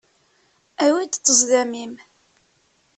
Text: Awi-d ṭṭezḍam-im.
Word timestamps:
Awi-d 0.85 1.13
ṭṭezḍam-im. 1.19 1.93